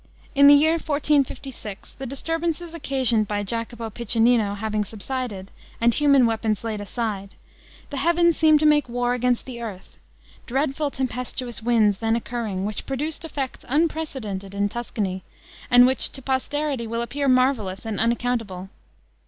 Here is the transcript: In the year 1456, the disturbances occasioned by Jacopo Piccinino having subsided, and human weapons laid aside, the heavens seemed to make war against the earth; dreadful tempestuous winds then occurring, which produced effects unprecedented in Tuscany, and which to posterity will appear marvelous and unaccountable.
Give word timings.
In 0.33 0.47
the 0.47 0.55
year 0.55 0.71
1456, 0.79 1.93
the 1.93 2.07
disturbances 2.07 2.73
occasioned 2.73 3.27
by 3.27 3.43
Jacopo 3.43 3.91
Piccinino 3.91 4.55
having 4.55 4.83
subsided, 4.83 5.51
and 5.79 5.93
human 5.93 6.25
weapons 6.25 6.63
laid 6.63 6.81
aside, 6.81 7.35
the 7.91 7.97
heavens 7.97 8.35
seemed 8.35 8.59
to 8.61 8.65
make 8.65 8.89
war 8.89 9.13
against 9.13 9.45
the 9.45 9.61
earth; 9.61 9.99
dreadful 10.47 10.89
tempestuous 10.89 11.61
winds 11.61 11.99
then 11.99 12.15
occurring, 12.15 12.65
which 12.65 12.87
produced 12.87 13.23
effects 13.23 13.63
unprecedented 13.69 14.55
in 14.55 14.69
Tuscany, 14.69 15.21
and 15.69 15.85
which 15.85 16.09
to 16.13 16.21
posterity 16.23 16.87
will 16.87 17.03
appear 17.03 17.27
marvelous 17.27 17.85
and 17.85 17.99
unaccountable. 17.99 18.69